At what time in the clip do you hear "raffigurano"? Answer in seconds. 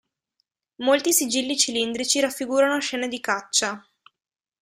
2.19-2.79